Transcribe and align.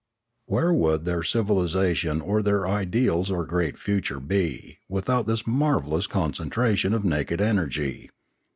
Where 0.47 0.73
would 0.73 1.05
their 1.05 1.21
civilisation 1.21 2.21
or 2.21 2.41
their 2.41 2.67
ideals 2.67 3.29
or 3.29 3.45
great 3.45 3.77
future 3.77 4.19
be 4.19 4.79
without 4.89 5.27
this 5.27 5.45
marvellous 5.45 6.07
concentration 6.07 6.95
of 6.95 7.05
naked 7.05 7.39
energy 7.39 8.09